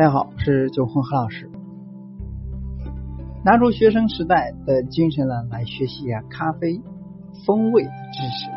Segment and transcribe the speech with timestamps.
[0.00, 1.50] 大家好，我是九红何老师。
[3.44, 6.80] 拿出学生时代的精神呢，来学习啊咖啡
[7.44, 8.50] 风味的知识。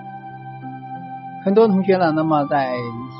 [1.43, 2.77] 很多同学呢，那么在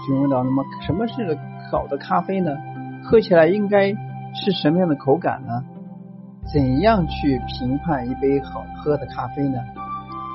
[0.08, 1.38] 询问到，那么什么是
[1.70, 2.56] 好的咖啡呢？
[3.04, 5.66] 喝起来应该是什么样的口感呢？
[6.54, 9.60] 怎样去评判一杯好喝的咖啡呢？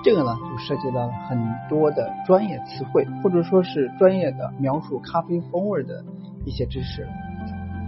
[0.04, 1.38] 这个呢，就涉及到很
[1.70, 6.04] 多的专业词汇，或者说是专业的描述咖啡风味的
[6.44, 7.08] 一些知识。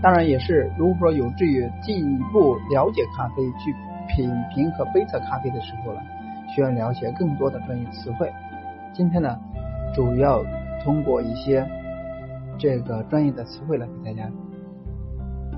[0.03, 3.75] 当然，也是如果说有志于进一步了解咖啡、去
[4.09, 6.01] 品评和杯测咖啡的时候呢，
[6.55, 8.33] 需要了解更多的专业词汇。
[8.95, 9.39] 今天呢，
[9.95, 10.43] 主要
[10.83, 11.69] 通过一些
[12.59, 14.31] 这个专业的词汇来给大家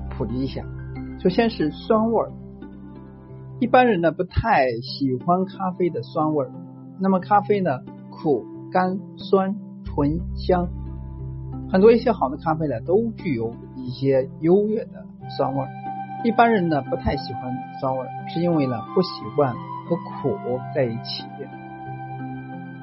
[0.09, 0.61] 普及一下。
[1.19, 2.31] 首先是酸味儿，
[3.59, 6.51] 一般人呢不太喜欢咖啡的酸味儿。
[6.99, 7.79] 那么咖啡呢，
[8.11, 9.55] 苦、甘、酸、
[9.85, 10.67] 醇、香。
[11.71, 15.67] 很多一些好的咖啡呢，都具有一些优越的酸味。
[16.23, 21.23] 一般人呢不太喜欢酸味，是因为呢不习惯和苦在一起。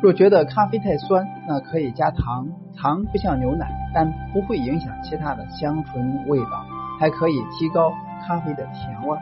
[0.03, 6.65] 若觉得咖啡太酸，那可以加糖，糖不像牛奶，但不会影响其他的香醇味道，
[6.99, 7.93] 还可以提高
[8.27, 9.19] 咖啡的甜味。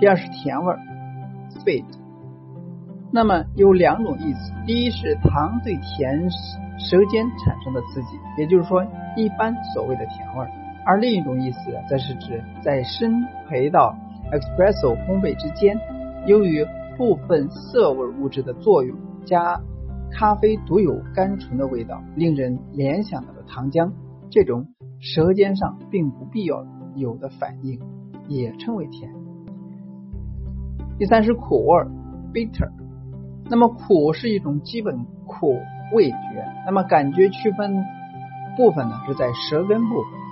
[0.00, 0.74] 第二是甜味
[1.50, 1.84] ，sweet。
[3.12, 6.28] 那么有两种意思，第一是糖对甜。
[6.78, 8.84] 舌尖产生的刺激，也就是说
[9.16, 10.48] 一般所谓的甜味儿；
[10.86, 13.12] 而另一种意思，则是指在深
[13.48, 13.94] 培到
[14.30, 15.76] espresso 烘焙之间，
[16.26, 16.64] 由于
[16.96, 19.60] 部分涩味物质的作用，加
[20.12, 23.90] 咖啡独有甘醇的味道，令人联想到了糖浆。
[24.30, 24.68] 这种
[25.00, 26.64] 舌尖上并不必要
[26.94, 27.80] 有的反应，
[28.28, 29.12] 也称为甜。
[30.98, 31.84] 第三是苦味
[32.32, 32.70] ，bitter。
[33.50, 35.58] 那么苦是一种基本苦。
[35.92, 37.84] 味觉，那么感觉区分
[38.56, 40.25] 部分呢是在舌根部分。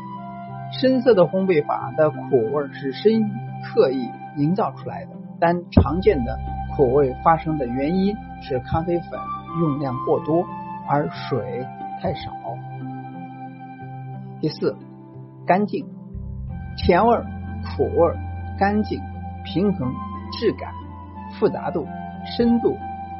[0.80, 3.30] 深色的烘焙法的苦味是深
[3.62, 6.38] 刻意营造出来的，但常见的
[6.76, 9.20] 苦味发生的原因是咖啡粉
[9.60, 10.44] 用量过多，
[10.88, 11.66] 而水
[12.00, 12.32] 太少。
[14.40, 14.76] 第四，
[15.46, 15.86] 干净，
[16.76, 17.16] 甜味、
[17.76, 18.14] 苦味、
[18.58, 19.00] 干净、
[19.44, 19.92] 平衡、
[20.32, 20.72] 质感、
[21.38, 21.86] 复杂度、
[22.36, 22.76] 深度、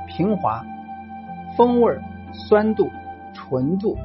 [0.06, 0.64] 平滑、
[1.56, 1.98] 风味。
[2.48, 2.90] 酸度、
[3.32, 3.96] 纯度、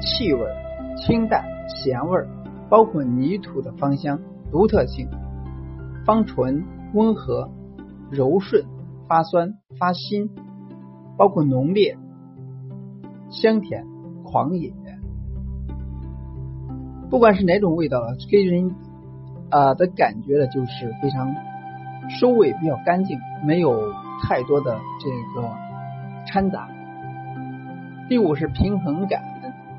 [0.00, 0.40] 气味、
[0.96, 2.18] 清淡、咸味，
[2.72, 4.18] 包括泥土的芳香、
[4.50, 5.06] 独特性、
[6.06, 7.50] 芳醇、温和、
[8.10, 8.64] 柔顺、
[9.06, 10.30] 发酸、发辛，
[11.18, 11.98] 包括浓烈、
[13.28, 13.84] 香甜、
[14.24, 14.72] 狂野。
[17.10, 18.74] 不管是哪种味道了，给人
[19.50, 21.34] 啊的感觉呢，就是非常
[22.08, 25.46] 收尾比较干净，没有太多的这个
[26.26, 26.70] 掺杂。
[28.08, 29.22] 第五是平衡感，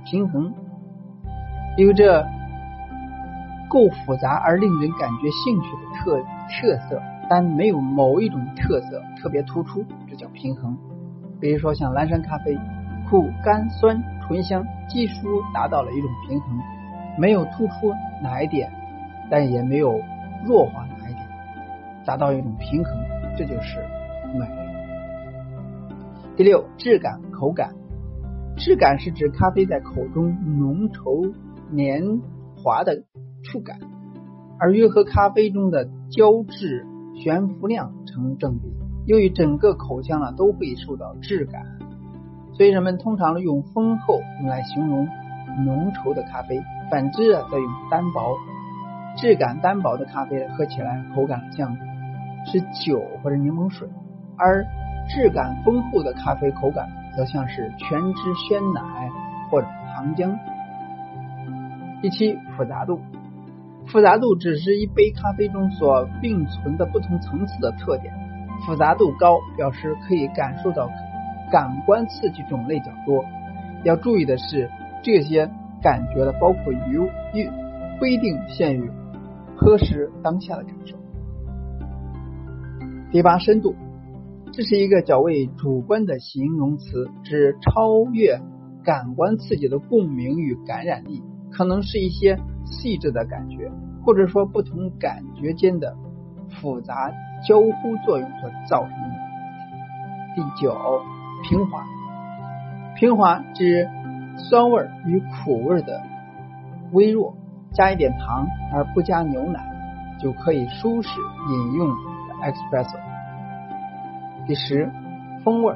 [0.05, 0.53] 平衡
[1.75, 2.23] 因为这
[3.73, 10.77] 够复杂而令人感觉兴趣的特特色，但没有某一种特色特别突出，这叫平衡。
[11.41, 12.55] 比如说像蓝山咖啡，
[13.09, 16.55] 苦、甘、酸、醇、香，技术达到了一种平衡，
[17.17, 17.91] 没有突出
[18.21, 18.71] 哪一点，
[19.31, 19.99] 但也没有
[20.45, 21.27] 弱化哪一点，
[22.05, 22.95] 达到一种平衡，
[23.35, 23.79] 这就是
[24.35, 24.45] 美。
[26.37, 27.73] 第六，质感、口感。
[28.55, 31.33] 质感是指咖啡在口中浓稠
[31.71, 32.21] 黏
[32.55, 33.03] 滑的
[33.43, 33.77] 触感，
[34.59, 38.73] 而约和咖啡中的胶质悬浮量成正比。
[39.05, 41.63] 由于整个口腔啊都会受到质感，
[42.53, 45.07] 所以人们通常用丰厚用来形容
[45.65, 46.61] 浓稠的咖啡。
[46.89, 48.35] 反之啊，则用单薄、
[49.17, 51.75] 质感单薄的咖啡喝起来口感像
[52.45, 53.87] 是酒或者柠檬水，
[54.37, 54.65] 而
[55.09, 56.89] 质感丰厚的咖啡口感。
[57.15, 58.81] 则像是全脂鲜奶
[59.51, 60.35] 或者糖浆。
[62.01, 62.99] 第七，复杂度，
[63.87, 68.13] 复杂度只是一杯咖啡中所并存的不同层次的特点。
[68.65, 70.89] 复杂度高，表示可以感受到
[71.51, 73.25] 感官刺激种类较多。
[73.83, 74.69] 要注意的是，
[75.03, 75.49] 这些
[75.81, 76.97] 感觉的包括于
[77.33, 77.49] 于
[77.99, 78.89] 不一定限于
[79.57, 80.95] 喝时当下的感受。
[83.11, 83.75] 第八，深度。
[84.53, 88.39] 这是一个较为主观的形容词，指超越
[88.83, 93.71] 感官刺激的共鸣与感染力，可能是一些细致的感觉，
[94.05, 95.95] 或者说不同感觉间的
[96.49, 97.11] 复杂
[97.47, 99.15] 交互作用所造成的。
[100.35, 100.75] 第九，
[101.43, 101.85] 平滑，
[102.95, 103.87] 平滑指
[104.37, 106.01] 酸味与苦味的
[106.91, 107.35] 微弱，
[107.71, 109.63] 加一点糖而不加牛奶，
[110.19, 111.09] 就可以舒适
[111.49, 111.87] 饮用
[112.41, 112.97] espresso。
[114.47, 114.91] 第十，
[115.43, 115.75] 风味，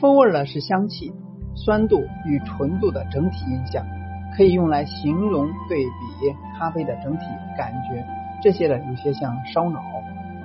[0.00, 1.12] 风味呢是香气、
[1.54, 3.84] 酸度与纯度的整体印象。
[4.36, 7.24] 可以用来形容对比咖啡的整体
[7.56, 8.04] 感觉。
[8.42, 9.80] 这些呢，有些像烧脑，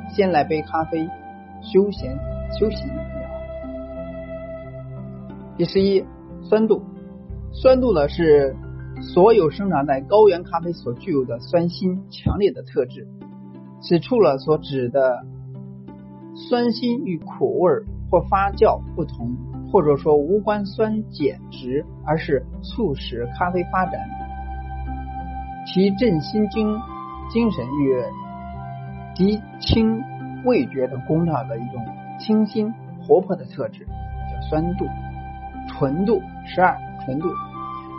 [0.10, 1.10] 先来杯咖啡，
[1.62, 2.18] 休闲
[2.60, 3.30] 休息一秒。
[5.58, 6.06] 第十一，
[6.44, 6.84] 酸度，
[7.54, 8.56] 酸度呢是
[9.02, 13.08] 所有生长在高原咖啡所具有的酸性强烈的特质。
[13.82, 15.26] 此处呢所指的
[16.36, 17.72] 酸性与苦味
[18.12, 19.38] 或发酵不同，
[19.72, 23.94] 或者说无关酸碱值，而是促使咖啡发展、
[25.66, 26.78] 其振心精。
[27.34, 28.04] 精神与
[29.16, 30.00] 涤清
[30.44, 31.84] 味觉等功效的一种
[32.20, 32.72] 清新
[33.02, 34.86] 活泼的特质，叫酸度。
[35.68, 37.30] 纯度十二，纯度，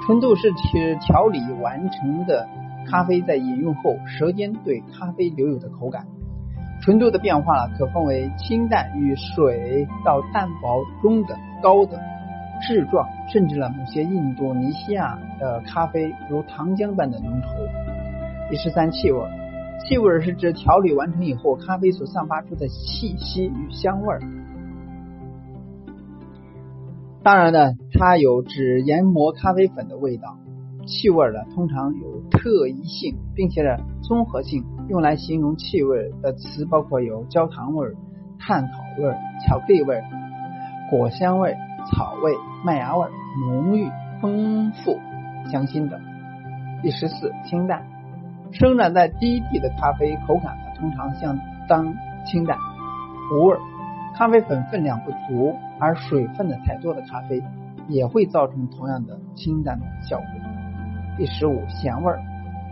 [0.06, 2.48] 纯度是其调理完成的
[2.88, 6.06] 咖啡在饮用后舌尖对咖啡留有的口感。
[6.82, 11.98] 纯度的变化可分为清淡与水到淡薄中等、高等、
[12.60, 18.50] 质状，甚至呢某些印度尼西亚的咖啡如糖浆般的浓稠。
[18.50, 19.20] 第十三，气味。
[19.78, 24.16] 气味是指调理完成以后咖啡所散发出的气息与香味。
[27.22, 30.38] 当然呢，它有指研磨咖啡粉的味道。
[30.86, 34.64] 气味呢，通常有特异性，并且呢综合性。
[34.88, 37.88] 用来形容气味的词包括有焦糖味、
[38.38, 39.12] 炭烤味、
[39.44, 40.00] 巧克力味、
[40.88, 41.56] 果香味、
[41.90, 42.34] 草味、
[42.64, 43.08] 麦芽味、
[43.40, 43.90] 浓郁、
[44.20, 44.98] 丰富、
[45.50, 46.00] 香辛等。
[46.82, 47.82] 第十四，清淡。
[48.52, 51.38] 生长在低地的咖啡口感呢，通常相
[51.68, 51.94] 当
[52.24, 52.56] 清淡
[53.32, 53.56] 无味。
[54.14, 57.42] 咖啡粉分量不足，而水分的太多的咖啡
[57.88, 60.26] 也会造成同样的清淡的效果。
[61.18, 62.20] 第十五，咸味儿，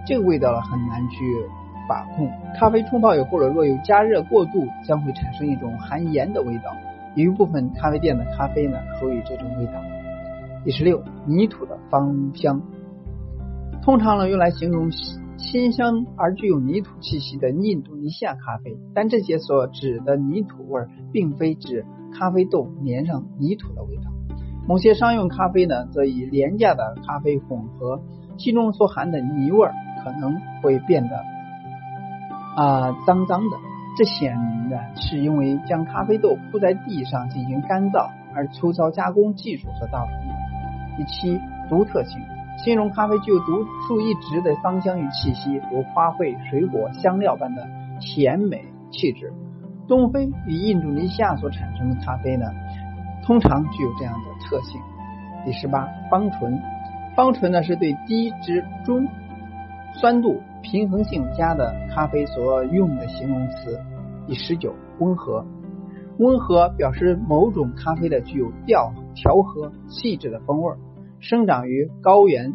[0.06, 1.18] 这个味道呢很难去
[1.88, 2.30] 把控。
[2.58, 6.74] 咖啡冲泡以后呢，若有加热过度，将会产生一种含盐的味道。
[7.16, 9.72] 有一部分咖啡店的咖啡呢，属于这种味道。
[10.64, 12.60] 第十六，泥土的芳香，
[13.82, 14.90] 通常呢用来形容。
[15.36, 21.84] 清香而具有泥土气息的印度尼西亚咖啡，但这些所指的泥土味，并非指
[22.14, 24.04] 咖啡豆粘上泥土的味道。
[24.66, 28.00] 某些商用咖啡呢，则以廉价的咖啡混合，
[28.38, 29.68] 其中所含的泥味
[30.02, 31.16] 可能会变得
[32.56, 33.56] 啊脏脏的。
[33.96, 34.34] 这显
[34.68, 40.34] 然是因为将咖啡豆铺在地上进行干燥而粗糙加工技术所造成的。
[40.96, 42.20] 第七，独特性。
[42.56, 47.66] 新荣咖啡具有独树一帜的芳香与气息，如花卉、水果、香料般的
[48.00, 49.32] 甜美气质。
[49.86, 52.46] 东非与印度尼西亚所产生的咖啡呢，
[53.24, 54.80] 通常具有这样的特性。
[55.44, 56.58] 第十八，芳醇。
[57.14, 59.06] 芳醇呢是对低脂中
[59.92, 60.40] 酸度
[60.74, 63.78] 平衡性佳的咖啡所用的形容词。
[64.26, 65.46] 第十九，温和。
[66.18, 70.74] 温和表示某种咖啡的具有调调和细致的风味。
[71.20, 72.54] 生长于高原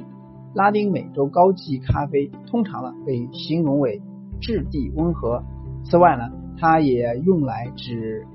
[0.54, 4.02] 拉丁美洲高级咖啡，通常呢被形容为
[4.42, 5.42] 质地温和。
[5.86, 6.30] 此外呢，
[6.60, 8.28] 它也用来指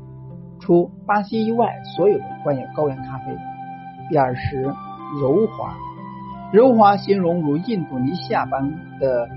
[0.60, 3.36] 出巴西以外所有的关于高原咖啡。
[4.08, 4.62] 第二是
[5.20, 5.76] 柔滑，
[6.54, 9.28] 柔滑形容如印度尼西亚般的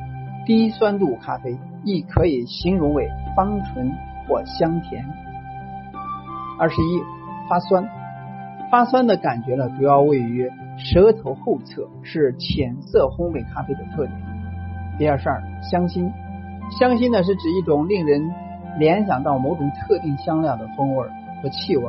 [0.47, 3.91] 低酸度咖啡，亦可以形容为芳醇
[4.25, 5.05] 或香甜。
[6.57, 7.03] 二十一
[7.49, 7.85] 发酸，
[8.71, 10.49] 发酸的感觉呢，主要位于。
[10.79, 14.11] 舌头后侧是浅色烘焙咖啡的特点。
[14.99, 16.13] 第二十二，香辛，
[16.80, 18.21] 香辛呢是指一种令人
[18.77, 21.07] 联想到某种特定香料的风味
[21.42, 21.83] 和气味。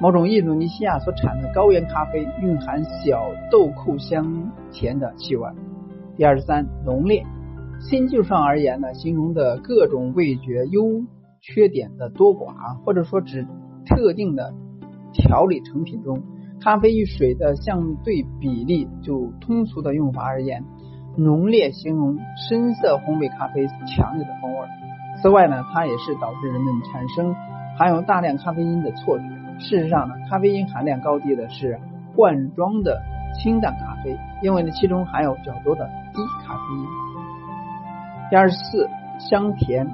[0.00, 5.48] 某种印度尼西亚所产的高原咖啡蕴含小豆蔻香甜的气味。
[6.16, 7.24] 第二十三，浓烈，
[7.80, 11.02] 新技术上而言呢，形容的各种味觉优
[11.40, 13.46] 缺点的多寡，或者说指
[13.84, 14.54] 特定的
[15.12, 16.22] 调理成品中。
[16.60, 20.64] 咖啡与水的相对比例，就通俗的用法而言，
[21.16, 22.16] 浓烈形容
[22.48, 24.60] 深色烘焙咖啡强烈的风味。
[25.20, 27.34] 此外呢，它也是导致人们产生
[27.76, 29.24] 含有大量咖啡因的错觉。
[29.58, 31.78] 事实上呢，咖啡因含量高低的是
[32.14, 33.02] 罐装的
[33.34, 36.86] 清淡咖啡，因为呢其中含有较多的低咖啡因。
[38.30, 38.88] 第二十四，
[39.18, 39.86] 香甜，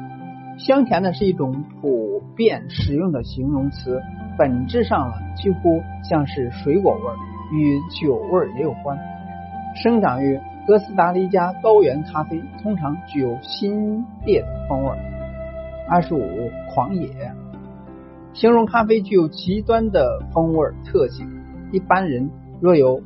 [0.58, 4.00] 香甜呢是一种普遍使用的形容词。
[4.38, 7.16] 本质上呢，几乎像是水果味儿，
[7.52, 8.98] 与酒味儿也有关。
[9.74, 14.90] 生长于哥斯达黎加高原咖啡通常具有新烈的风味。
[15.88, 17.08] 二十五，狂野，
[18.32, 21.28] 形容咖啡具有极端的风味特性。
[21.72, 22.30] 一般人
[22.60, 23.02] 若有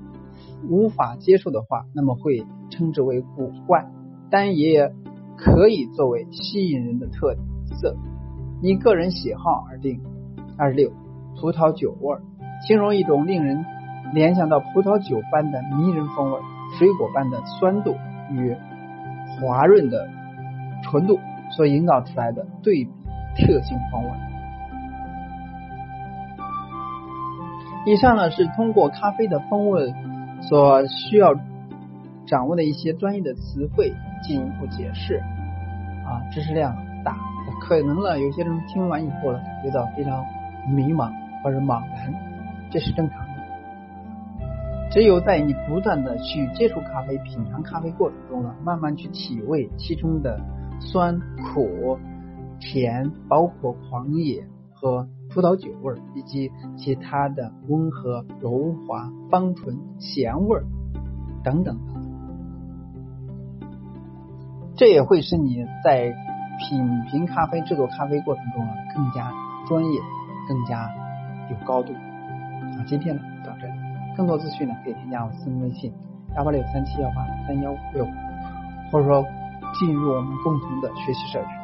[0.68, 3.86] 无法接受的话，那么会称之为古怪，
[4.30, 4.92] 但也
[5.36, 7.36] 可以作为吸引人的特
[7.80, 7.96] 色，
[8.62, 10.00] 依个人喜好而定。
[10.56, 10.92] 二十六。
[11.40, 12.16] 葡萄酒味，
[12.66, 13.64] 形容一种令人
[14.14, 16.38] 联想到葡萄酒般的迷人风味，
[16.78, 17.96] 水果般的酸度
[18.30, 18.56] 与
[19.40, 20.08] 滑润的
[20.84, 21.18] 纯度
[21.50, 22.90] 所营造出来的对比
[23.36, 24.10] 特性风味。
[27.86, 29.92] 以上呢是通过咖啡的风味
[30.48, 31.34] 所需要
[32.26, 35.16] 掌握的一些专业的词汇进一步解释
[36.06, 36.74] 啊，知识量
[37.04, 37.16] 大，
[37.62, 40.24] 可能呢有些人听完以后呢感觉到非常
[40.68, 41.10] 迷茫
[41.42, 42.14] 或者茫然，
[42.70, 43.34] 这是正常的。
[44.90, 50.38] 只有在你不断的去接触咖啡、品尝咖啡过程中呢，慢慢去体味其中的
[50.78, 51.18] 酸、
[51.54, 51.98] 苦、
[52.60, 55.08] 甜，包括狂野和。
[55.34, 60.60] 葡萄酒味以及其他的温和、柔滑、芳醇、咸味
[61.42, 62.02] 等等等，
[64.76, 66.14] 这也会使你在
[66.60, 69.32] 品评咖啡、制作咖啡过程中啊更加
[69.66, 70.00] 专业、
[70.46, 70.88] 更加
[71.50, 71.92] 有高度。
[71.92, 73.72] 啊，今天呢到这里，
[74.16, 75.92] 更多资讯呢可以添加我私人微信
[76.36, 78.06] 幺八六三七幺八三幺五六，
[78.92, 79.26] 或者说
[79.80, 81.63] 进入我们共同的学习社群。